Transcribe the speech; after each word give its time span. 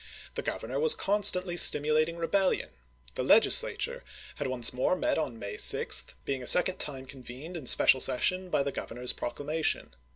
The 0.33 0.41
Grovernor 0.41 0.79
was 0.79 0.95
constantly 0.95 1.55
stimulating 1.57 2.17
rebellion. 2.17 2.69
The 3.13 3.21
Legislature 3.21 4.03
had 4.37 4.47
once 4.47 4.73
1861. 4.73 4.75
more 4.79 4.95
met 4.95 5.17
on 5.19 5.37
May 5.39 5.57
6, 5.57 6.15
being 6.25 6.41
a 6.41 6.47
second 6.47 6.79
time 6.79 7.05
convened 7.05 7.55
in 7.55 7.67
special 7.67 7.99
session 8.01 8.49
by 8.49 8.63
the 8.63 8.71
Governor's 8.71 9.13
proclamation. 9.13 9.93